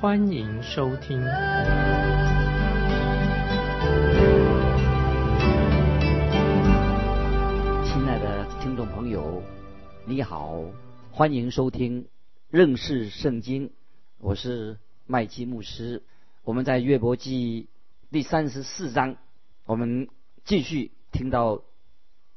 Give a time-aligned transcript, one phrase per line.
[0.00, 1.20] 欢迎收听。
[1.20, 1.28] 亲
[8.08, 9.42] 爱的听众朋友，
[10.06, 10.64] 你好，
[11.12, 12.08] 欢迎收听
[12.48, 13.72] 认识圣经，
[14.16, 16.02] 我是麦基牧师。
[16.44, 17.68] 我们在约伯记
[18.10, 19.18] 第三十四章，
[19.66, 20.08] 我们
[20.46, 21.60] 继续听到。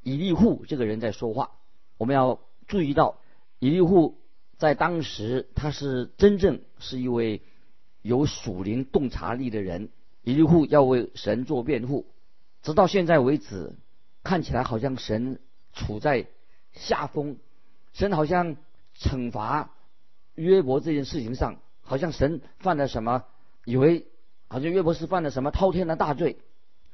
[0.01, 1.51] 以利户这个人在说话，
[1.97, 3.19] 我们要注意到，
[3.59, 4.17] 以利户
[4.57, 7.41] 在当时他是真正是一位
[8.03, 9.89] 有属灵洞察力的人。
[10.21, 12.05] 一户要为神做辩护，
[12.61, 13.75] 直到现在为止，
[14.23, 15.39] 看起来好像神
[15.73, 16.27] 处在
[16.71, 17.35] 下风，
[17.91, 18.55] 神好像
[18.97, 19.71] 惩罚
[20.35, 23.25] 约伯这件事情上，好像神犯了什么，
[23.65, 24.07] 以为
[24.47, 26.37] 好像约伯是犯了什么滔天的大罪。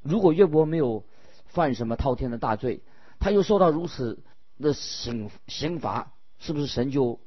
[0.02, 1.04] 如果约伯没有
[1.46, 2.82] 犯什么滔天的大罪，
[3.20, 4.24] 他又受到如此
[4.60, 7.20] 的刑刑罚，是不是神就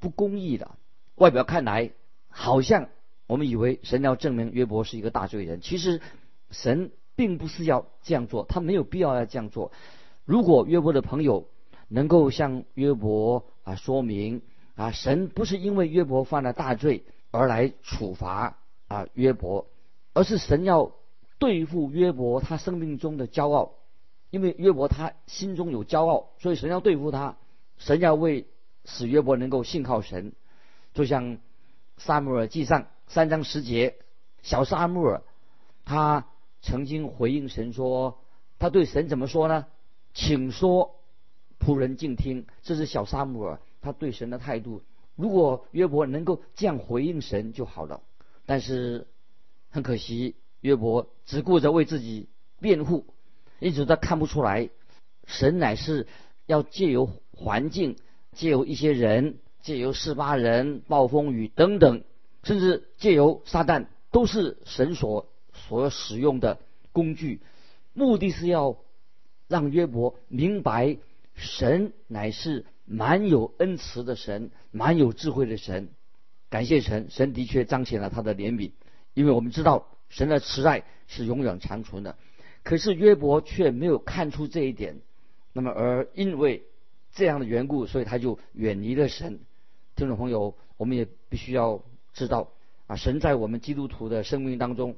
[0.00, 0.78] 不公义了？
[1.14, 1.92] 外表看来
[2.28, 2.88] 好像
[3.34, 6.00] 我们以为神要证明约伯是一个大罪人，其实
[6.52, 9.72] 神并不是要这样做，他没有必要要这样做。
[10.24, 11.48] 如果约伯的朋友
[11.88, 14.42] 能够向约伯啊说明
[14.76, 19.66] 啊，神不是因为约伯犯了大罪而来处罚啊约伯，
[20.12, 20.92] 而是神要
[21.40, 23.72] 对付约伯他生命中的骄傲。
[24.30, 27.36] 因为约伯他心中有骄傲，所以神要对付他，
[27.78, 28.46] 神要为
[28.84, 30.34] 使约伯能够信靠神，
[30.92, 31.38] 就像
[31.96, 33.96] 撒母耳记上三章十节，
[34.42, 35.22] 小撒母尔
[35.84, 36.26] 他
[36.62, 38.18] 曾经回应神说，
[38.58, 39.66] 他对神怎么说呢？
[40.14, 40.96] 请说，
[41.60, 42.46] 仆人静听。
[42.62, 44.82] 这是小撒母尔他对神的态度。
[45.16, 48.00] 如果约伯能够这样回应神就好了，
[48.46, 49.06] 但是
[49.70, 52.28] 很可惜，约伯只顾着为自己
[52.60, 53.06] 辩护。
[53.60, 54.70] 一直都看不出来，
[55.26, 56.08] 神乃是
[56.46, 57.96] 要借由环境，
[58.32, 62.02] 借由一些人，借由四八人、暴风雨等等，
[62.44, 66.60] 甚至借由撒旦，都是神所所使用的
[66.92, 67.40] 工具，
[67.92, 68.78] 目的是要
[69.48, 70.98] 让约伯明白，
[71.34, 75.88] 神乃是蛮有恩慈的神，蛮有智慧的神。
[76.50, 78.70] 感谢神，神的确彰显了他的怜悯，
[79.14, 82.16] 因为我们知道神的慈爱是永远长存的。
[82.62, 85.00] 可是约伯却没有看出这一点，
[85.52, 86.64] 那么而因为
[87.12, 89.40] 这样的缘故，所以他就远离了神。
[89.96, 91.82] 听众朋友，我们也必须要
[92.14, 92.52] 知道
[92.86, 94.96] 啊，神在我们基督徒的生命当中，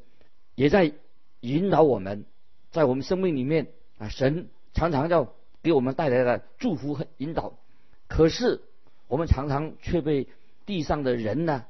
[0.54, 0.93] 也在
[1.41, 2.25] 引导我们，
[2.71, 3.69] 在我们生命里面
[3.99, 5.32] 啊，神常常要
[5.62, 7.59] 给我们带来了祝福和引导。
[8.06, 8.60] 可是
[9.09, 10.28] 我们常常却被
[10.65, 11.65] 地上的人呢、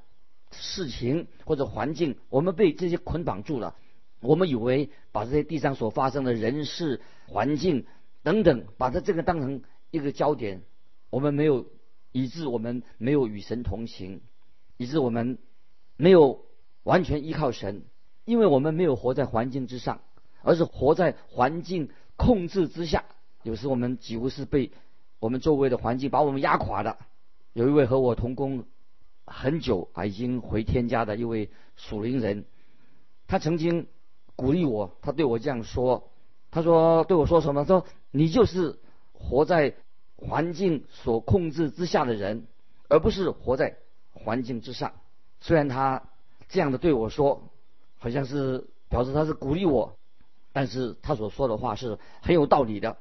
[0.51, 3.75] 事情或者环境，我们被这些捆绑住了。
[4.21, 7.87] 我们以为把这些地上所发生的人事、环境
[8.23, 10.63] 等等，把它这个当成一个焦点，
[11.11, 11.67] 我们没有，
[12.13, 14.23] 以致我们没有与神同行，
[14.76, 15.38] 以致我们
[15.97, 16.44] 没有
[16.82, 17.84] 完全依靠神，
[18.25, 20.00] 因为我们没有活在环境之上，
[20.42, 23.04] 而是活在环境控制之下。
[23.42, 24.72] 有时我们几乎是被
[25.19, 26.98] 我们周围的环境把我们压垮的。
[27.53, 28.65] 有一位和我同工
[29.25, 32.44] 很久啊，已经回天家的一位属灵人，
[33.26, 33.86] 他曾经。
[34.38, 36.10] 鼓励我，他对我这样说
[36.53, 37.65] ：“他说对我说什么？
[37.65, 38.78] 说你就是
[39.15, 39.76] 活在
[40.15, 42.47] 环境所控制之下的人，
[42.91, 43.78] 而不是活在
[44.16, 44.93] 环境之上。”
[45.41, 46.03] 虽然他
[46.49, 47.50] 这样的对我说，
[47.99, 49.97] 好像是表示他是鼓励我，
[50.53, 52.97] 但是他所说的话是很有道理的。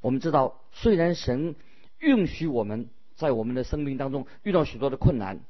[0.00, 1.54] 我们知道，虽然神
[1.98, 5.40] 允许我们在我们的生命当中遇到许多的困难，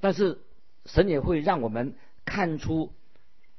[0.00, 0.38] 但是
[0.86, 1.94] 神也会让我们
[2.24, 2.92] 看出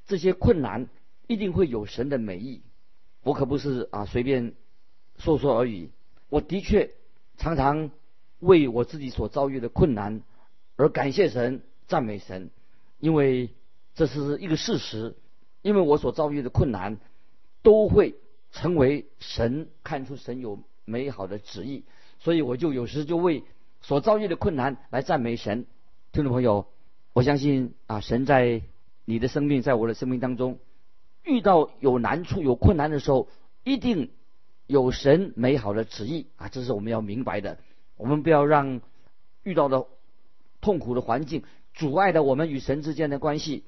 [0.07, 0.89] 这些困难。
[1.25, 2.61] 一定会有神的美意，
[3.23, 4.53] 我可不是啊随便
[5.17, 5.89] 说说而已。
[6.27, 6.91] 我的确
[7.37, 7.91] 常常
[8.39, 10.21] 为我自己所遭遇的困难
[10.75, 12.49] 而感谢神、赞美神，
[12.99, 13.49] 因为
[13.95, 15.15] 这是一个事实。
[15.61, 16.97] 因为我所遭遇的困难
[17.61, 18.15] 都会
[18.51, 21.85] 成为神看出神有美好的旨意，
[22.19, 23.45] 所以我就有时就为
[23.79, 25.65] 所遭遇的困难来赞美神。
[26.11, 26.67] 听众朋友，
[27.13, 28.61] 我相信啊，神在
[29.05, 30.59] 你的生命，在我的生命当中。
[31.23, 33.29] 遇到有难处、有困难的时候，
[33.63, 34.11] 一定
[34.67, 36.49] 有神美好的旨意啊！
[36.49, 37.57] 这是我们要明白的。
[37.95, 38.81] 我们不要让
[39.43, 39.85] 遇到的
[40.63, 41.43] 痛苦的环境
[41.73, 43.65] 阻碍了我们与神之间的关系，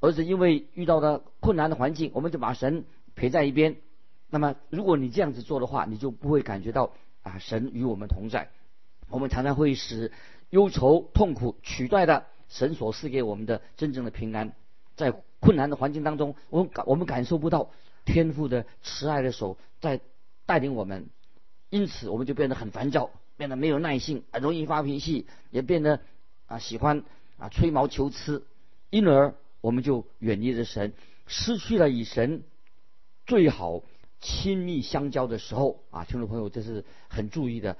[0.00, 2.84] 而是因为遇到的困难的环境，我们就把神
[3.14, 3.76] 陪在一边。
[4.30, 6.92] 那么，如果你这样子做的话，你就不会感觉到
[7.22, 8.48] 啊，神与我们同在。
[9.10, 10.12] 我们常常会使
[10.48, 14.52] 忧愁、痛苦取代的神所赐给我们的真正的平安。
[14.96, 17.70] 在困难的环境当中，我们感我们感受不到
[18.04, 20.00] 天父的慈爱的手在
[20.46, 21.10] 带领我们，
[21.68, 26.00] 因此我们就变得很烦躁，变得没有耐性，很容易发脾气，也变得
[26.50, 27.04] 啊喜欢
[27.38, 28.44] 啊吹毛求疵，
[28.90, 30.92] 因而我们就远离了神，
[31.28, 32.42] 失去了与神
[33.24, 33.84] 最好
[34.20, 37.76] 亲密相交的时候啊，听众朋友这是很注意的。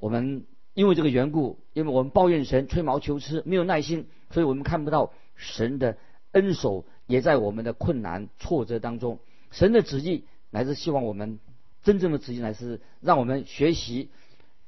[0.00, 5.98] 我们因为这个缘故，因为我们抱怨神吹毛求疵，没有耐心，所以我们看不到神的。
[6.32, 9.20] 恩手也在我们的困难挫折当中，
[9.50, 11.38] 神的旨意乃是希望我们
[11.82, 14.10] 真正的旨意乃是让我们学习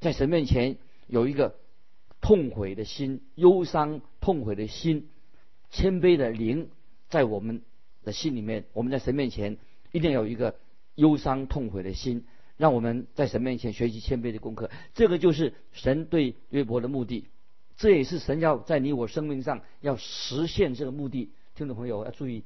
[0.00, 0.78] 在神面前
[1.08, 1.56] 有一个
[2.28, 5.08] 痛悔的心、忧伤痛悔的心、
[5.70, 6.68] 谦卑的灵
[7.08, 7.62] 在我们
[8.04, 8.66] 的心里面。
[8.74, 9.56] 我们在神面前
[9.92, 10.56] 一定要有一个
[10.94, 12.26] 忧伤痛悔的心，
[12.58, 14.70] 让我们在神面前学习谦卑的功课。
[14.92, 17.24] 这个就是神对约伯的目的，
[17.78, 21.32] 这也是神要在你我生命上要实现这个目的。
[21.54, 22.44] 听众朋友要注意，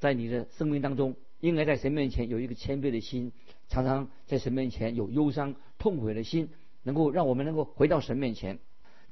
[0.00, 3.32] 在你的生命当中，应该在神面前有一个谦卑的心，
[3.68, 6.50] 常常在神面前有忧伤痛悔的心，
[6.82, 8.58] 能够让我们能够回到神面前。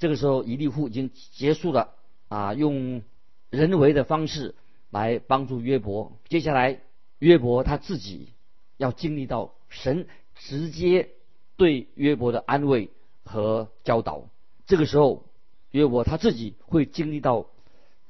[0.03, 1.95] 这个时候，以利户已经结束了
[2.27, 3.03] 啊，用
[3.51, 4.57] 人为的方式
[4.91, 6.19] 来帮助约伯。
[6.29, 6.81] 接下来，
[7.21, 8.31] 约伯他自己
[8.79, 11.11] 要经历到神直接
[11.57, 12.91] 对约伯的安慰
[13.23, 14.25] 和教导。
[14.67, 15.23] 这个时候，
[15.71, 17.47] 约伯他自己会经历到。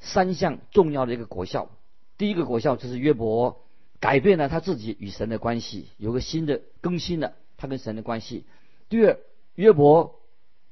[0.05, 1.71] 三项重要的一个果效，
[2.19, 3.63] 第一个果效就是约伯
[4.01, 8.45] 改变了他自己与神的关系，有个新的更新了他跟神的关系。
[8.89, 9.21] 第二，
[9.55, 10.19] 约伯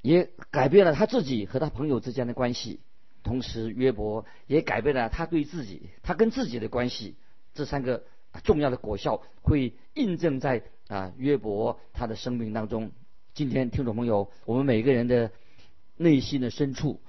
[0.02, 2.80] 也改变了他自己和他朋友之间的关系，
[3.22, 7.16] 同时约伯也改变了他对自己、他跟自己的关系。
[7.54, 8.04] 这三个
[8.44, 12.92] 重要的果效会印证在啊约伯他的生命当中。
[13.34, 15.30] 今天听众朋友，我们每个人的
[15.96, 17.00] 内心的深处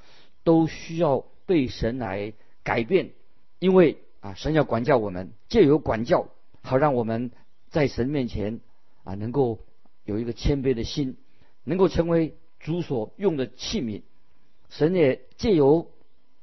[0.43, 1.25] 都需要。
[1.47, 2.33] 被神来
[2.63, 3.11] 改变，
[3.59, 6.29] 因为啊，神要管教我们，借由管教，
[6.61, 7.31] 好让我们
[7.67, 8.61] 在神面前
[9.03, 9.59] 啊，能够
[10.05, 11.17] 有一个谦卑的心，
[11.65, 14.01] 能够成为主所用的器皿。
[14.69, 15.91] 神也借由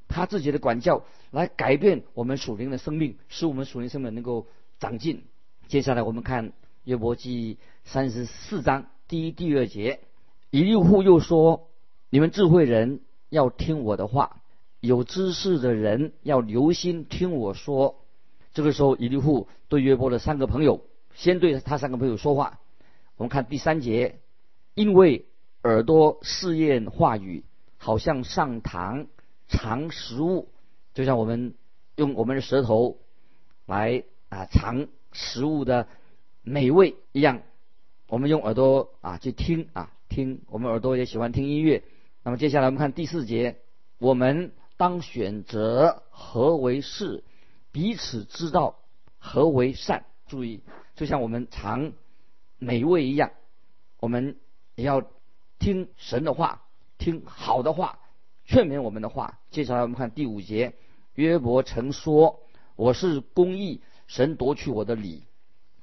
[0.07, 4.47] 他自己的管教来改变我们属灵的生命，使我们属灵生命能够
[4.79, 5.25] 长进。
[5.67, 6.53] 接下来我们看
[6.85, 10.01] 约伯记三十四章第一、第二节，
[10.51, 11.69] 以利户又说
[12.11, 13.01] ：“你们智慧人
[13.31, 14.43] 要听我的话。”
[14.81, 18.05] 有知识的人要留心听我说。
[18.55, 20.85] 这个时候，以利户对约伯的三个朋友，
[21.15, 22.61] 先对他三个朋友说话。
[23.17, 24.21] 我们看第三节，
[24.75, 25.27] 因为
[25.69, 27.45] 耳朵试验话语，
[27.77, 29.07] 好像上膛
[29.49, 30.49] 尝食物，
[30.95, 31.55] 就像我们
[31.97, 32.99] 用我们的舌头
[33.67, 35.87] 来啊尝食物的
[36.43, 37.43] 美味一样。
[38.09, 41.83] 我们用耳朵啊去听啊听，我们耳朵也喜欢听音乐。
[42.23, 43.59] 那么接下来我们看第四节，
[43.99, 44.53] 我们。
[44.79, 47.25] 当选择何为是，
[47.73, 48.79] 彼此知道
[49.19, 50.05] 何为善。
[50.29, 50.61] 注意，
[50.95, 51.95] 就像我们尝
[52.59, 53.33] 美味一样，
[53.99, 54.37] 我们
[54.77, 55.03] 也要
[55.59, 56.63] 听神的话，
[56.99, 57.99] 听好的话，
[58.45, 59.39] 劝勉我们的话。
[59.51, 60.75] 接下来我们看第五节，
[61.15, 62.41] 约伯曾说
[62.77, 65.25] ：“我是公义，神夺去我的理。”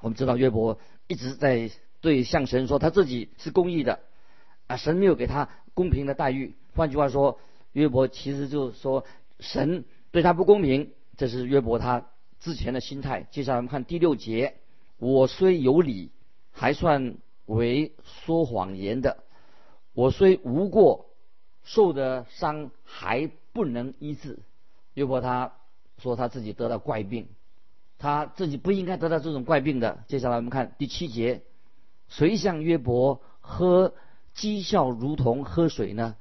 [0.01, 1.71] 我们知道约伯一直在
[2.01, 3.99] 对向神说他自己是公义的，
[4.67, 6.55] 啊，神没有给他公平的待遇。
[6.75, 7.39] 换句话说。
[7.75, 9.03] 约伯其实就是说，
[9.41, 12.05] 神对他不公平，这是约伯他
[12.39, 13.27] 之前的心态。
[13.31, 14.55] 接下来我们看第六节：
[14.97, 16.09] 我虽有理，
[16.53, 17.91] 还算为
[18.23, 19.24] 说谎言的；
[19.95, 21.07] 我虽无过，
[21.63, 24.39] 受的伤还不能医治。
[24.93, 25.53] 约伯他
[25.97, 27.29] 说他自己得了怪病，
[27.97, 30.03] 他自己不应该得到这种怪病的。
[30.07, 31.41] 接下来我们看第七节：
[32.09, 33.93] 谁向约伯喝
[34.35, 36.17] 讥笑如同喝水呢？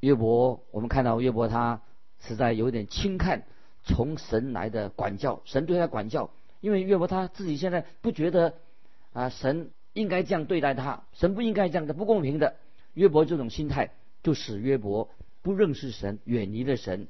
[0.00, 1.82] 约伯，我们看到约伯他
[2.20, 3.44] 实在有点轻看
[3.84, 8.54] 从神来的管教，神对他管教，因为约伯他自己现在不觉得
[9.12, 12.56] 啊神应该这样对待他，神不应该这样的不公平的。
[12.94, 13.92] 约伯这种心态
[14.22, 15.10] 就使约伯
[15.42, 17.08] 不认识神，远离了神。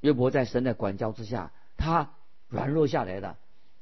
[0.00, 2.12] 约伯在神的管教之下，他
[2.48, 3.38] 软弱下来了。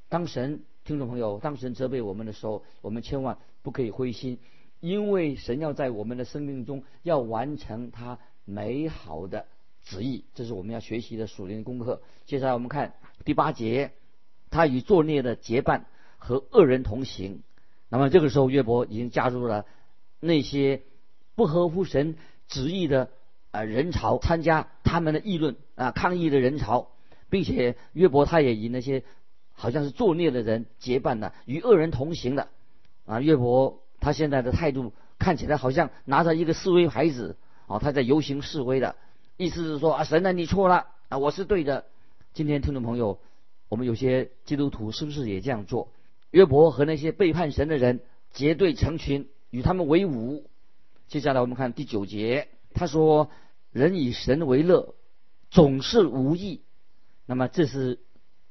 [0.08, 4.38] 当神听众朋友，当神责备我们的时候，我们千万不可以灰心，
[4.80, 8.18] 因为神要在我们的生命中要完成他。
[8.50, 9.44] 美好的
[9.84, 12.00] 旨意，这是我们要学习的属灵功课。
[12.24, 12.94] 接下来我们看
[13.26, 13.92] 第八节，
[14.48, 15.84] 他与作孽的结伴
[16.16, 17.42] 和恶人同行。
[17.90, 19.66] 那么这个时候，约伯已经加入了
[20.18, 20.80] 那些
[21.38, 22.16] 不合乎神
[22.48, 23.08] 旨意的
[23.52, 26.90] 啊人潮，参加他们的议论啊抗议的人潮。
[27.30, 29.04] 并且约伯他也与那些
[29.52, 32.48] 好像是作孽的人结伴的，与恶人同行的
[33.04, 33.20] 啊。
[33.20, 38.96] 约伯他现在的态度看起来好像拿着一个示威牌子啊，他在游行示威的，
[39.36, 41.84] 意思是说啊，神啊，你错了啊，我是对的。
[42.32, 43.18] 今天听众朋友，
[43.68, 45.88] 我们有些基督徒是不是也这样做？
[46.30, 48.00] 约伯和那些背叛神的人
[48.32, 50.48] 结对成群，与他们为伍。
[51.08, 53.30] 接下来我们看第九节，他说
[53.72, 54.94] ：“人以神为乐，
[55.50, 56.60] 总是无益。”
[57.24, 58.00] 那么这是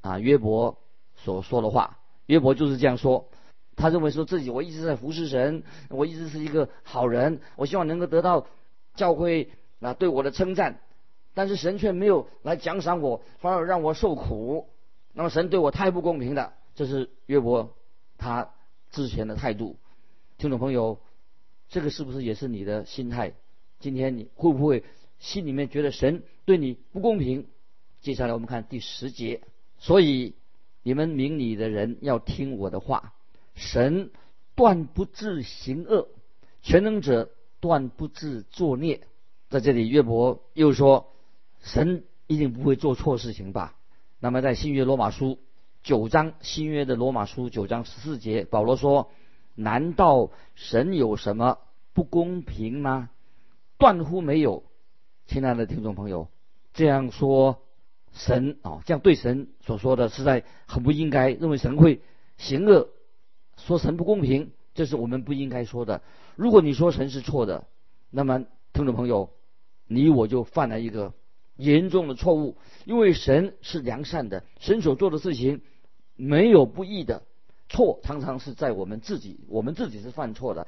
[0.02, 0.80] 啊约伯
[1.16, 2.00] 所说的话。
[2.26, 3.30] 约伯就是这样说，
[3.76, 8.48] 他认为说自己我一直在服侍神，我一直是一个好人，我希望能够得到
[8.96, 10.80] 教会啊对我的称赞，
[11.36, 14.68] 但是神却没有来奖赏我，反而让我受苦。
[15.14, 17.76] 那么神对我太不公平了，这是约伯
[18.18, 18.50] 他
[18.90, 19.78] 之前的态度。
[20.40, 20.98] 听众朋友。
[21.70, 23.34] 这个是不是也是你的心态？
[23.80, 24.84] 今天你会不会
[25.20, 27.46] 心里面觉得神对你不公平？
[28.02, 29.42] 接下来我们看第十节，
[29.78, 30.36] 所以
[30.82, 33.14] 你们明理的人要听我的话。
[33.54, 34.12] 神
[34.56, 36.08] 断不至行恶，
[36.62, 39.02] 全能者断不至作孽。
[39.50, 41.12] 在这里，约伯又说，
[41.62, 43.76] 神一定不会做错事情吧？
[44.20, 45.38] 那么在新约罗马书
[45.84, 49.12] 九章，新约的罗马书九章十四节，保罗说。
[49.58, 51.58] 难道神有什么
[51.94, 53.10] 不公平吗？
[53.80, 54.64] 断乎没有，
[55.26, 56.30] 亲爱的听众朋友，
[56.76, 57.64] 这样说
[58.14, 61.32] 神啊，这样对神所说的实在很不应该。
[61.32, 62.02] 认为神会
[62.38, 62.90] 行恶，
[63.58, 66.04] 说神不公平，这是我们不应该说的。
[66.36, 67.66] 如果你说神是错的，
[68.12, 69.32] 那么听众朋友，
[69.88, 71.14] 你我就犯了一个
[71.56, 75.62] 严重的错误，因为神是良善的，神所做的事情
[76.16, 77.24] 没有不义的。
[77.70, 80.68] 错常常是在我们自己，我们自己是犯错的。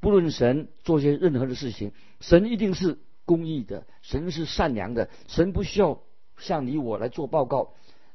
[0.00, 6.00] 不论神做些任何的事情，神一定是公义的，神是善良的，神不需要
[6.38, 7.74] 向你我来做报告，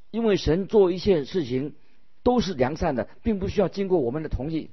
[0.10, 1.76] 因为神做一切事情
[2.24, 4.72] 都是良善的，并不需要经过我们的同意。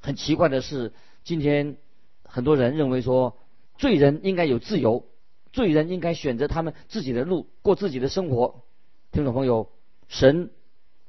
[0.00, 0.92] 很奇怪的是，
[1.24, 1.76] 今天
[2.24, 3.36] 很多人认为说，
[3.76, 5.04] 罪人应该有自由，
[5.52, 8.62] 罪人应该选择他们自己的路，过自己的生活。
[9.10, 9.70] 听众朋友，
[10.08, 10.50] 神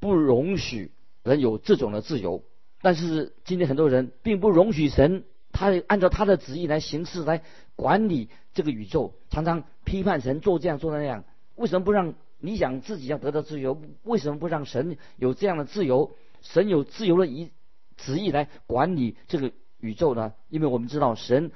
[0.00, 0.90] 不容许。
[1.24, 2.44] 人有这种的自由，
[2.82, 7.42] 但是今天很多人并不容许神，他按照他的旨意来行事，来
[7.76, 11.24] 管理这个宇宙，常常批判神做这样做那样。
[11.56, 13.80] 为什么不让你想自己要得到自由？
[14.02, 16.14] 为什么不让神有这样的自由？
[16.42, 17.50] 神有自由的意
[17.96, 19.50] 旨意来管理这个
[19.80, 20.34] 宇宙呢？
[20.50, 21.52] 因为我们知道神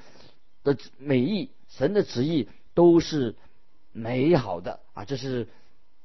[0.65, 3.37] 的美意，神的旨意都是
[3.93, 5.05] 美好的啊！
[5.05, 5.47] 这是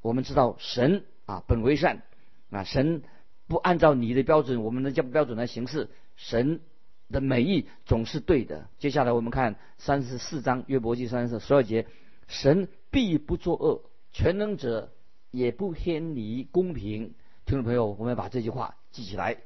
[0.01, 2.01] 我们知道神啊本为善
[2.49, 3.03] 啊神。
[3.47, 6.61] 不按照你的标准，我们的标标准来行事，神
[7.09, 8.69] 的美意总是对的。
[8.79, 11.85] 接下来我们看三十四章约伯记三十十二节，
[12.27, 14.91] 神必不作恶，全能者
[15.31, 17.13] 也不偏离公平。
[17.45, 19.37] 听众朋友，我们要把这句话记起来：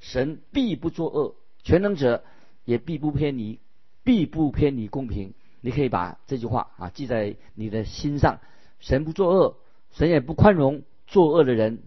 [0.00, 2.24] 神必不作恶，全能者
[2.64, 3.60] 也必不偏离，
[4.02, 5.34] 必不偏离公平。
[5.60, 8.40] 你可以把这句话啊记在你的心上。
[8.80, 9.56] 神不作恶，
[9.92, 11.84] 神也不宽容作恶的人。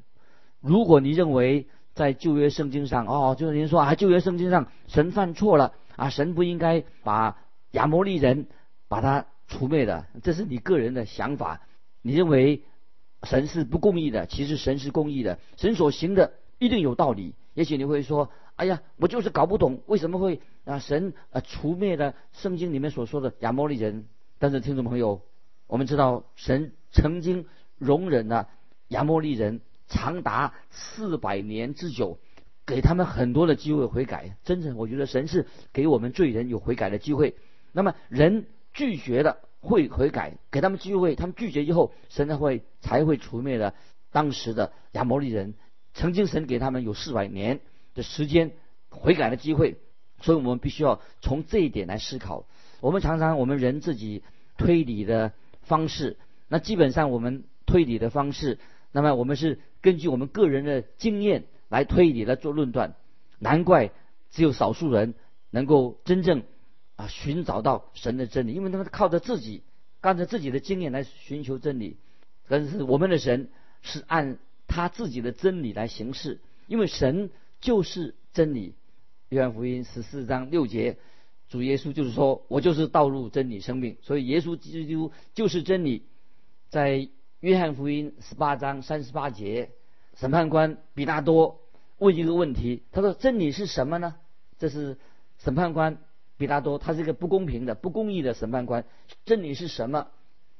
[0.62, 7.38] 如果你认为在旧约圣经上，哦，就是您说啊，旧约圣经上神犯错了啊，神不应该把
[7.72, 8.48] 亚摩利人
[8.88, 11.62] 把他除灭的，这是你个人的想法。
[12.02, 12.62] 你认为
[13.24, 17.34] 神是不公义的，其实神是公义的，神所行的一定有道理。
[17.54, 24.06] 也许你会说，哎呀，我就是搞不懂为什么会啊神啊除灭了圣经里面所说的亚摩利人。
[24.38, 25.22] 但是听众朋友，
[25.66, 27.48] 我们知道神曾经
[27.80, 28.50] 容忍了
[28.90, 29.62] 亚摩利人。
[29.88, 32.20] 长达四百年之久，
[32.66, 34.38] 给他们很多的机会悔改。
[34.44, 37.36] 真正，我觉得神是给我们罪人有悔改的机会。
[37.72, 43.74] 那么人拒绝了会悔改，给他们机会，他们拒绝以后，神才会才会除灭了
[44.12, 45.54] 当时的亚摩利人。
[45.94, 47.60] 曾经神给他们有四百年
[47.96, 48.52] 的时间
[48.90, 49.78] 悔改的机会，
[50.22, 52.46] 所以我们必须要从这一点来思考。
[52.82, 54.24] 我们常常我们人自己
[54.58, 56.18] 推理的方式，
[56.48, 58.60] 那基本上我们推理的方式。
[58.92, 62.96] 那么我们是根据我们个人的经验来推理来做论断，
[63.40, 63.92] 难怪
[64.32, 65.14] 只有少数人
[65.50, 66.44] 能够真正
[66.96, 69.62] 啊寻找到神的真理，因为他们靠着自己，
[70.02, 71.98] 靠着自己的经验来寻求真理。
[72.48, 73.50] 但是我们的神
[73.82, 77.30] 是按他自己的真理来行事，因为神
[77.62, 78.74] 就是真理。
[79.30, 80.98] 约翰福音十四章六节，
[81.50, 86.04] 主耶稣就是说我就是道路、真理、生命，所以耶稣基督就是真理，
[86.70, 87.10] 在。
[87.40, 89.70] 约翰福音十八章三十八节，
[90.16, 91.62] 审判官比拉多
[92.00, 94.16] 问一个问题，他说：“真理是什么呢？”
[94.58, 94.98] 这是
[95.38, 96.00] 审判官
[96.38, 98.86] 比拉多，他是一个不公平的、不公义的审判官。
[99.24, 100.08] 真理是什么？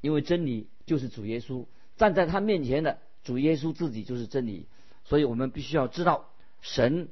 [0.00, 1.66] 因为真理就是主耶稣
[1.96, 4.68] 站在他面前的主耶稣自己就是真理，
[5.02, 6.30] 所以我们必须要知道
[6.60, 7.08] 神，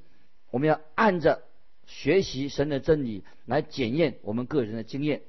[0.52, 1.42] 我们要按着
[1.86, 5.22] 学习神的真理来检验我们个人的经验，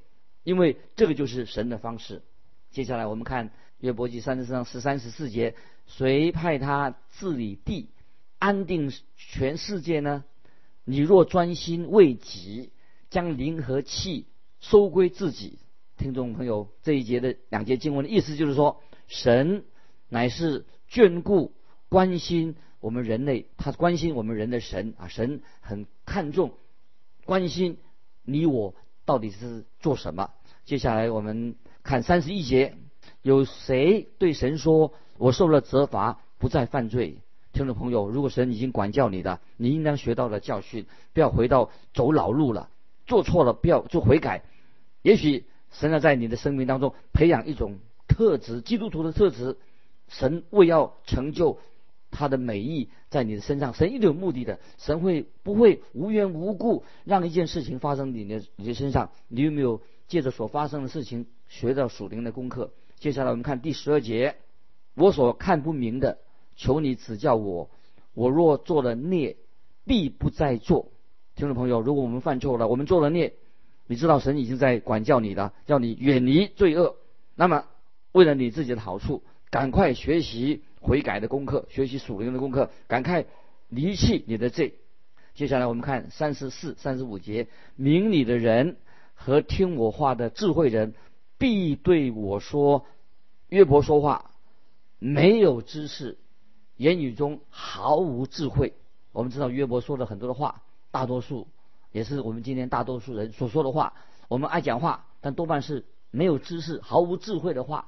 [0.44, 2.22] 因为这个就是神的方式。
[2.70, 5.55] 接下来我们看约伯记三十四章十三十四节，
[5.86, 7.89] 谁派他治理地，
[8.39, 10.24] 安定全世界呢？
[10.84, 12.72] 你若专心为己，
[13.10, 14.25] 将灵和气
[14.60, 15.60] 收归自己。
[15.98, 19.63] 听众朋友，这一节的两节经文的意思就是说，神
[20.10, 21.53] 乃是眷顾、
[21.89, 26.53] 关心我们人类，他关心我们人的神啊，神很看重、
[27.25, 27.77] 关心
[28.24, 28.74] 你我
[29.05, 30.31] 到底是做什么。
[30.65, 32.75] 接下来我们看三十一节，
[33.21, 37.17] 有谁对神说：“我受了责罚，不再犯罪？”
[37.53, 42.69] 听众朋友，如果神已经管教你的，你应当学到了教训，不要回到走老路了，
[43.05, 44.43] 做错了不要就悔改。
[45.01, 45.45] 也许。
[45.69, 49.57] 神要在你的生命当中培养一种特质，基督徒的特质。
[50.07, 51.59] 神为要成就
[52.09, 54.62] 他的美意在你的身上，神一定有目的的。
[54.77, 59.12] 神会不会无缘无故让一件事情发生你的你的身上？
[59.27, 62.71] 你有没有借着所发生的事情学到属灵的功课？
[62.99, 64.35] 接下来我们看第十二节：
[64.95, 66.17] 我所看不明的，
[66.55, 67.69] 求你指教我。
[68.13, 69.37] 我若做了孽，
[69.85, 70.91] 必不再做。
[71.35, 73.33] 听众朋友，如果我们犯错了，我们做了孽。
[73.85, 76.95] 你知道神已经在管教你了，叫你远离罪恶。
[77.35, 77.65] 那么，
[78.11, 83.25] 为了你自己的好处，赶快学习悔改的功课，学习属灵的功课，赶快
[83.69, 84.73] 离弃你的罪。
[85.35, 88.77] 接下来我们看三十四、三十五节：明理的人
[89.13, 90.95] 和听我话的智慧人，
[91.38, 92.86] 必对我说：
[93.50, 94.32] 约伯说话
[95.00, 96.17] 没有知识，
[96.75, 98.74] 言语中毫无智慧。
[99.12, 101.48] 我们知道约伯说了很多的话，大多数。
[101.91, 103.94] 也是我们今天大多数人所说的话。
[104.27, 107.88] 我们爱讲话，但多半是没有知识、毫无智慧的话。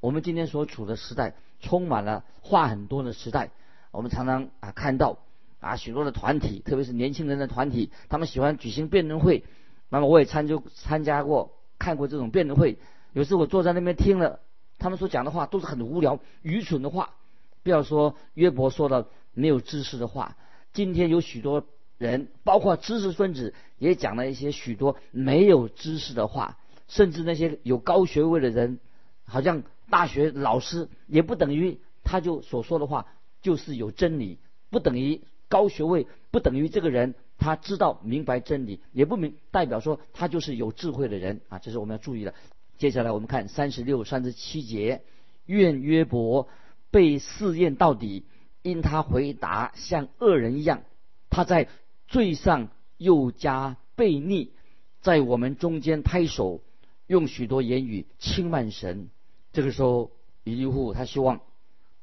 [0.00, 3.50] 我们今天所处的时代充满了话很多的时代。
[3.92, 5.18] 我们常常啊看到
[5.60, 9.44] 啊许多的团体，特别是年轻人的团体，他们喜欢举行辩论会。
[9.88, 12.78] 那么我也参就参加过、看过这种辩论会。
[13.12, 14.40] 有时我坐在那边听了，
[14.78, 17.14] 他们所讲的话都是很无聊、愚蠢的话。
[17.62, 20.36] 不要说约伯说的没有知识的话，
[20.72, 21.66] 今天有许多。
[21.98, 26.58] 人包括知识分子也讲了一些许多没有知识的话，
[26.88, 28.80] 甚至那些有高学位的人，
[29.24, 33.06] 好像大学老师也不等于他就所说的话
[33.40, 42.34] 就是有真理，不等于高学位，不等于这个人他知道明白真理，也不明代表说他就是有智慧的人啊，这是我们要注意的。
[42.78, 45.02] 接下来我们看三十六、三十七节，
[45.46, 46.48] 愿约伯
[46.90, 48.24] 被试验到底，
[48.62, 50.82] 因他回答像恶人一样，
[51.30, 51.68] 他在。
[52.08, 52.68] 罪上
[52.98, 54.52] 又加悖逆，
[55.00, 56.60] 在我们中间拍手，
[57.08, 59.10] 用许多言语轻慢神。
[59.52, 60.12] 这个时候，
[60.44, 61.40] 以利户他希望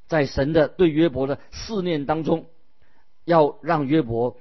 [0.08, 2.44] 在神的对约伯的试炼当中，
[3.24, 4.36] 要让约伯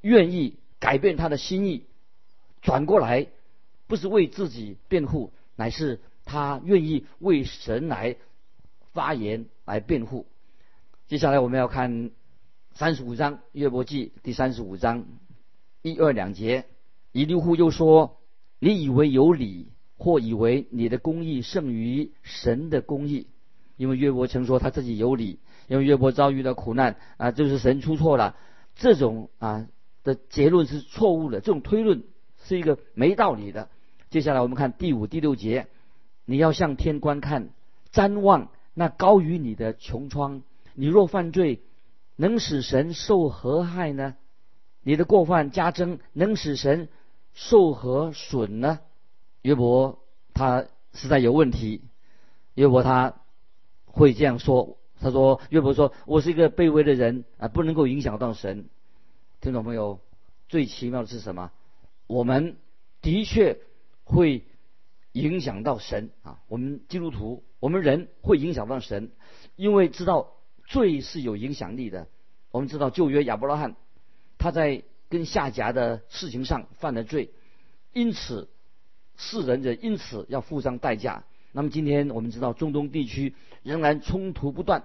[0.00, 1.84] 愿意改变他的心意，
[2.62, 3.26] 转过来，
[3.86, 8.16] 不是为自己辩护，乃是他愿意为神来
[8.92, 10.26] 发言来辩护。
[11.06, 12.10] 接下来我们要看。
[12.74, 15.04] 三十五章约伯记第三十五章
[15.82, 16.66] 一二两节，
[17.10, 18.20] 以利户又说
[18.60, 23.26] ：“你以为有理，或以为你的公义胜于神的公义？
[23.76, 28.36] 因为约伯曾说他自己有理，因为约伯遭遇了苦难啊，就是神出错了。
[28.76, 29.66] 这种啊
[30.08, 32.02] 的结论是错误的，这种推论
[32.44, 33.68] 是一个没道理的。
[34.10, 35.68] 接下来我们看第五、第六节，
[36.24, 37.50] 你要向天观看，
[37.92, 40.42] 瞻望那高于你的穹苍。
[40.74, 41.60] 你若犯罪。”
[42.20, 44.16] 能使神受何害呢？
[44.82, 46.88] 你的过犯加增，能使神
[47.32, 48.80] 受何损呢？
[49.42, 50.00] 约伯
[50.34, 51.80] 他实在有问题。
[52.54, 53.14] 约伯他
[53.84, 58.68] 会这样说：“他说，约伯说，我是一个卑微的人啊，不能够影响到神。”
[59.40, 60.00] 听众朋友，
[60.48, 61.52] 最奇妙的是什么？
[62.06, 62.56] 我们
[63.00, 63.58] 的确
[64.04, 64.44] 会
[65.12, 66.40] 影响到神啊！
[66.48, 69.10] 我们基督徒，我们人会影响到神，
[69.56, 70.34] 因为知道。
[70.70, 72.08] 罪是有影响力的。
[72.50, 73.74] 我们知道旧约亚伯拉罕，
[74.36, 77.30] 他在跟夏甲的事情上犯了罪，
[77.94, 78.50] 因此
[79.16, 81.24] 世人者因此要付上代价。
[81.52, 84.84] 那么今天我们知道中东地区仍然冲突不断，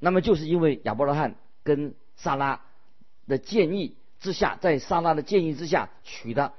[0.00, 2.64] 那么就是因为亚伯拉罕跟萨拉
[3.26, 6.52] 的建议之下，在萨拉的建议之下娶的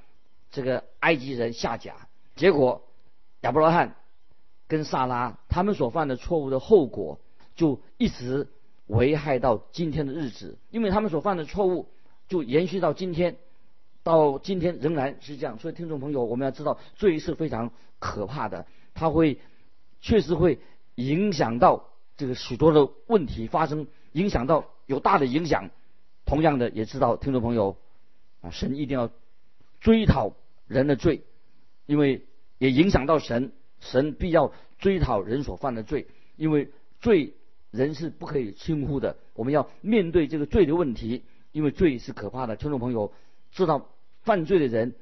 [0.52, 2.84] 这个埃及人夏甲，结果
[3.42, 3.96] 亚伯拉罕
[4.68, 7.20] 跟萨拉他们所犯的错误的后果。
[7.58, 8.50] 就一直
[8.86, 11.90] 危害到今天的日子，因为他们所犯的错误
[12.28, 13.38] 就延续到今天，
[14.04, 15.58] 到今天仍然是这样。
[15.58, 19.40] 所以，听众朋友，我们要知道罪是非常可怕的，它会
[20.02, 20.60] 确实会
[20.94, 25.72] 影响到这个许多的问题发生，影响到有大的影响。
[26.28, 27.78] 同样的，也知道听众朋友
[28.42, 29.10] 啊，神一定要
[29.80, 30.34] 追讨
[30.68, 31.24] 人的罪，
[31.88, 32.22] 因为
[32.60, 37.34] 也影响到神，神必要追讨人所犯的罪，因为罪
[37.72, 39.18] 人是不可以轻忽的。
[39.34, 42.56] 我们要面对这个罪的问题，因为罪是可怕的。
[42.56, 43.12] 听众朋友
[43.52, 43.90] 知道，
[44.22, 44.94] 犯罪的人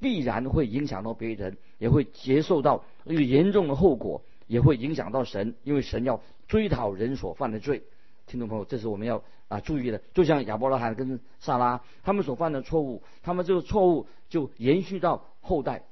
[0.00, 4.22] 必然会影响到别人，也会接受到一个严重的后果。
[4.46, 7.82] 也会影响到神，因为神要追讨人所犯的罪。
[8.26, 10.00] 听众朋友，这是我们要啊注意的。
[10.14, 15.84] 就像亚伯拉罕跟萨拉他们所犯的错误，他们这个错误就延续到后代。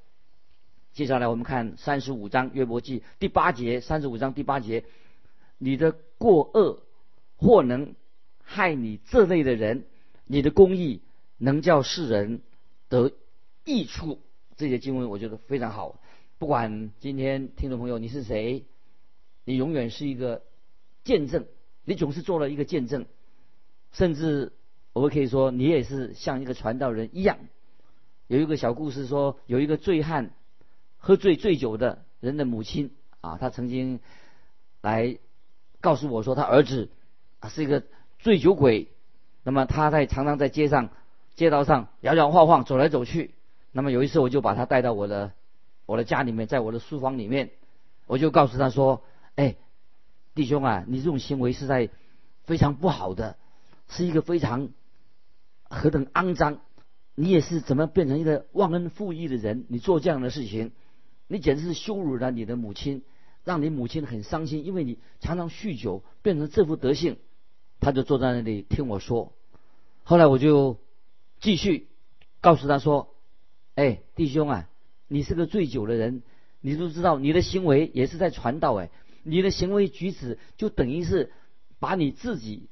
[0.92, 4.84] 接下来我们看三十五章约伯记第八节，三十五章第八节，
[5.58, 6.82] 你的过恶
[7.36, 7.94] 或能
[8.42, 9.84] 害你这类的人，
[10.26, 11.00] 你的公义
[11.38, 12.42] 能叫世人
[12.88, 13.12] 得
[13.64, 14.18] 益处。
[14.56, 15.98] 这些经文我觉得非常好。
[16.38, 18.64] 不管今天听众朋友你是谁，
[19.44, 20.42] 你永远是一个
[21.04, 21.46] 见证，
[21.84, 23.06] 你总是做了一个见证，
[23.92, 24.52] 甚至
[24.92, 27.38] 我们可以说你也是像一个传道人一样。
[28.26, 30.30] 有一个小故事说，有一个醉汉
[30.98, 34.00] 喝醉醉酒的人的母亲啊，他曾经
[34.80, 35.18] 来
[35.80, 36.90] 告诉我说，他儿子
[37.40, 37.82] 啊是一个
[38.18, 38.88] 醉酒鬼，
[39.42, 40.90] 那么他在常常在街上
[41.34, 43.34] 街道上摇摇晃晃走来走去。
[43.70, 45.32] 那么有一次我就把他带到我的。
[45.84, 47.50] 我的家里面，在我的书房里面，
[48.06, 49.02] 我就告诉他说
[49.34, 49.56] ：“哎，
[50.34, 51.90] 弟兄啊，你这种行为是在
[52.44, 53.36] 非常不好的，
[53.88, 54.70] 是一个非常
[55.64, 56.60] 何等肮脏！
[57.14, 59.66] 你也是怎么变成一个忘恩负义的人？
[59.68, 60.72] 你做这样的事情，
[61.28, 63.02] 你简直是羞辱了你的母亲，
[63.44, 67.18] 让你母亲很伤心，因为你常常酗酒，变成这副德性。”
[67.80, 69.32] 他就坐在那里听我说。
[70.04, 70.78] 后来我就
[71.40, 71.88] 继续
[72.40, 73.14] 告诉他说
[73.74, 74.68] ：“哎，弟兄啊。”
[75.08, 76.22] 你是个醉酒的人，
[76.62, 78.88] 你都知道你的行为也是在传道哎，
[79.22, 81.32] 你的行为举止就等于是
[81.78, 82.68] 把你自己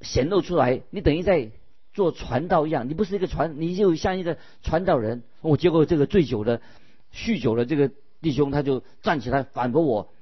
[0.00, 1.50] 显露出来，你等于在
[1.92, 5.22] 做传道一样，你不是一个传，你就像一个传道人。
[5.40, 6.62] 我结果这个醉酒的、
[7.12, 10.12] 酗酒的这个弟兄，他就站起来反驳我，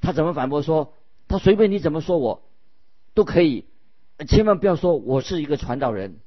[0.00, 0.94] 他怎么反驳说，
[1.28, 2.42] 他随便你怎么说我
[3.12, 3.66] 都可以，
[4.28, 6.20] 千万不要说我是一个传道人。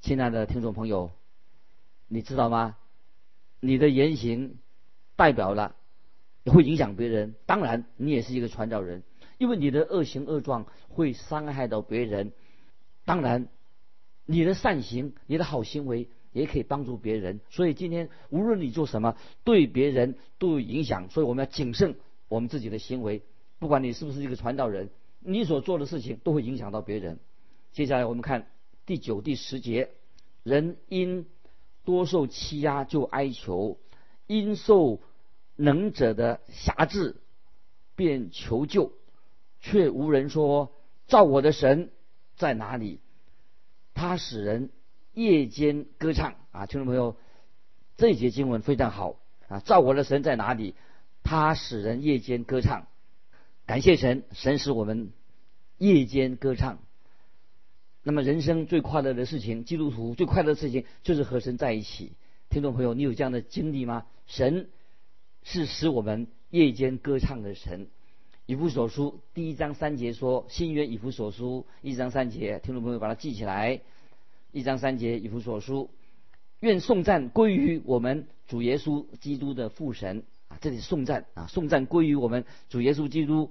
[0.00, 1.12] 亲爱的听众朋友，
[2.08, 2.76] 你知道吗？
[3.60, 4.56] 你的言行
[5.14, 5.76] 代表了
[6.44, 9.02] 也会影响别人，当然你也是一个传道人，
[9.38, 12.32] 因为你的恶行恶状会伤害到别人。
[13.04, 13.48] 当然，
[14.26, 17.40] 你的善行、你的好行为也可以帮助别人。
[17.50, 21.10] 所以今天无论你做什么，对别人都有影响。
[21.10, 21.96] 所以我们要谨慎
[22.28, 23.22] 我们自己的行为，
[23.58, 27.18] 不管你是不是一个传道人，你所做的事情都会影响到别人。
[27.72, 28.46] 接下来我们看
[28.86, 29.90] 第九、第十节，
[30.42, 31.26] 人因。
[31.84, 33.76] 多受欺压就哀求，
[34.28, 35.00] 因受
[35.56, 37.16] 能者的辖制
[37.94, 38.92] 便求救，
[39.60, 40.72] 却无人说
[41.06, 41.90] 造我的神
[42.36, 43.00] 在哪里？
[43.94, 44.70] 他使人
[45.12, 47.16] 夜间歌唱啊，听众朋友，
[47.96, 49.60] 这一节经文非常好啊！
[49.60, 50.74] 造我的神在哪里？
[51.22, 52.86] 他使人夜间歌唱，
[53.66, 55.12] 感谢神，神使我们
[55.78, 56.78] 夜间歌唱。
[58.02, 62.12] 那么人生最快乐的事情，基督徒最快乐的事情就是和神在一起。
[62.48, 64.06] 听众朋友，你有这样的经历吗？
[64.26, 64.70] 神
[65.44, 67.88] 是使我们夜间歌唱的神。
[68.46, 73.80] 以弗所书第一章三节说：“新约以弗所书一章三节，听众朋友把它记起来。
[74.50, 75.90] 一章三节以弗所书，
[76.60, 80.58] 愿颂赞归于我们主耶稣基督的父神啊！
[80.60, 83.50] 这里颂赞啊，颂赞归于我们主耶稣基督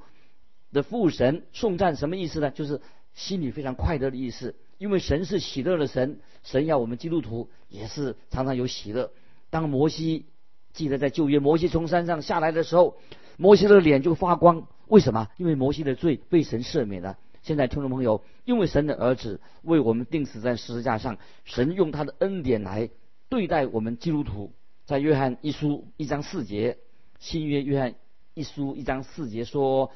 [0.72, 1.44] 的父神。
[1.54, 2.52] 颂赞什么意思呢？
[2.52, 2.82] 就是。
[3.14, 9.12] 心里非常快乐的意思，因为神是喜乐的神，神要我们基督徒也是常常有喜乐。
[9.50, 10.28] 当摩西
[10.74, 12.98] 记得在旧约，摩西从山上下来的时候，
[13.38, 14.68] 摩西的脸就发光。
[14.88, 15.30] 为什么？
[15.38, 17.18] 因为摩西的罪被神赦免了。
[17.42, 22.90] 现在听众朋友，因为神的儿子为我们钉死在十字架上，神用他的恩典来
[23.30, 24.52] 对待我们基督徒。
[24.86, 26.78] 在约翰一书一章四节，
[27.20, 27.96] 新约约翰
[28.34, 29.92] 一书一章四节说：“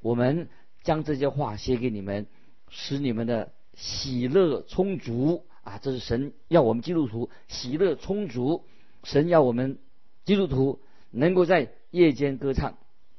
[0.00, 0.48] 我们
[0.82, 2.26] 将这些话写给你们。”
[2.70, 5.78] 使你们的喜乐充足啊！
[5.78, 8.66] 这是神要我们基督徒喜乐充足。
[9.04, 9.78] 神要我们
[10.28, 10.78] 基督徒
[11.10, 12.76] 能够在夜间歌唱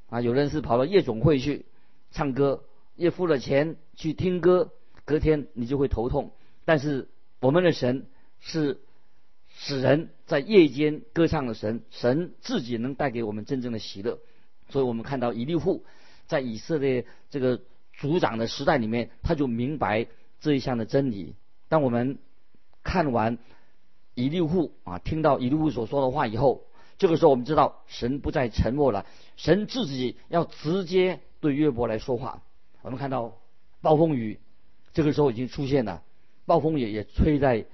[0.10, 0.22] 啊！
[0.22, 1.65] 有人是跑到夜总会去
[2.12, 2.63] 唱歌，
[2.95, 4.74] 也付了钱去听歌，
[5.06, 6.34] 隔天你就会头痛。
[6.65, 7.08] 但是
[7.39, 8.06] 我们的神
[8.39, 8.80] 是
[9.50, 14.19] 使人在夜间歌唱的神，神自己能带给我们真正的喜乐。
[14.69, 15.84] 所以我们看到以利户
[16.28, 17.60] 在以色列这个。
[17.98, 20.08] 族长的时代里面，他就明白
[20.39, 21.36] 这一项的真理。
[21.67, 22.17] 当我们
[22.82, 23.38] 看完
[24.13, 26.63] 以利户啊，听到以利户所说的话以后，
[26.99, 29.05] 这个时候我们知道神不再沉默了，
[29.38, 32.43] 神自己要直接对约伯来说话。
[32.81, 33.38] 我们看到
[33.81, 34.39] 暴风雨
[34.93, 36.03] 这个时候已经出现了，
[36.45, 37.65] 暴风雨也吹在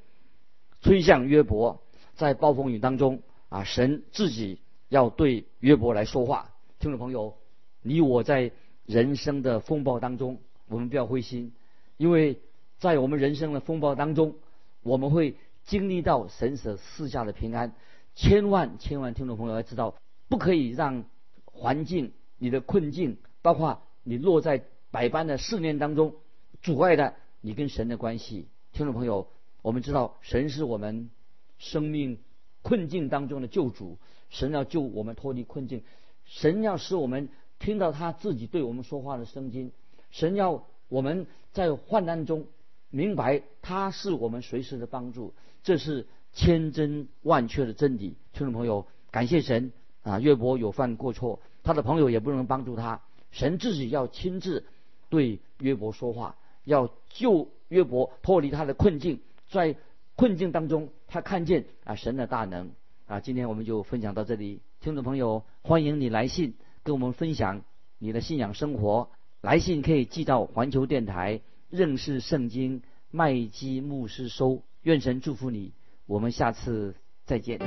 [0.82, 1.82] 吹向约伯，
[2.14, 4.60] 在暴风雨当中啊，神自己
[4.90, 6.52] 要对约伯来说话。
[6.78, 7.36] 听众朋友，
[7.82, 8.52] 你我在
[8.86, 11.52] 人生的风暴当中，我们不要灰心，
[11.98, 12.40] 因为
[12.78, 14.36] 在我们人生的风暴当中，
[14.84, 17.74] 我们会经历到神所赐下的平安。
[18.16, 19.96] 千万千万，听众朋友要知道，
[20.30, 21.04] 不可以让
[21.44, 26.16] 环境、你的困境，包括你落在百般的试炼当中，
[26.62, 28.48] 阻碍的你跟神的关系。
[28.72, 29.28] 听众朋友，
[29.62, 31.10] 我们知道神是我们
[31.58, 32.18] 生命
[32.62, 33.98] 困境当中的救主，
[34.30, 35.84] 神要救我们脱离困境，
[36.24, 37.28] 神要使我们
[37.60, 39.74] 听到他自己对我们说话的声音，
[40.10, 42.48] 神要我们在患难中
[42.90, 46.08] 明白他是我们随时的帮助，这是。
[46.36, 49.72] 千真万确的真理，听众朋友，感谢神
[50.04, 50.20] 啊！
[50.20, 54.66] 约伯有犯过错，他的朋友也不能帮助他，神自己要亲自
[55.10, 59.78] 对约伯说话，要救约伯脱离他的困境，在
[60.18, 62.72] 困境当中，他看见啊神的大能
[63.08, 63.22] 啊！
[63.22, 67.62] 今天我们就分享到这里，听众朋友，欢迎你来信跟我们分享
[67.98, 75.72] 你的信仰生活，来信可以寄到环球电台认识圣经麦基牧师收，愿神祝福你。
[76.06, 77.60] 我们下次再见。